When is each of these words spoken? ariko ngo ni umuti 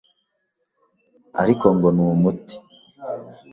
ariko 1.41 1.65
ngo 1.75 1.87
ni 1.95 2.01
umuti 2.09 2.55